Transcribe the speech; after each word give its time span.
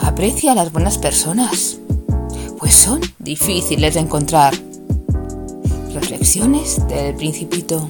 aprecia 0.00 0.52
a 0.52 0.54
las 0.54 0.72
buenas 0.72 0.98
personas, 0.98 1.78
pues 2.58 2.74
son 2.74 3.00
difíciles 3.18 3.94
de 3.94 4.00
encontrar. 4.00 4.54
Reflexiones 5.92 6.86
del 6.88 7.14
Principito. 7.16 7.86